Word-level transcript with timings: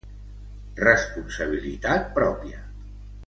Responsabilitat 0.85 2.09
pròpia. 2.17 2.63